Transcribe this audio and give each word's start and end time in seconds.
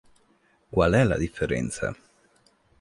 Qual 0.71 0.93
è 0.93 1.03
la 1.03 1.15
differenza? 1.15 1.95